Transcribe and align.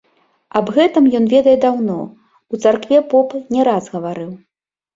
Аб 0.59 0.71
гэтым 0.77 1.09
ён 1.19 1.27
ведае 1.33 1.53
даўно, 1.67 1.99
у 2.55 2.63
царкве 2.65 3.05
поп 3.15 3.39
не 3.55 3.61
раз 3.71 3.83
гаварыў. 3.95 4.31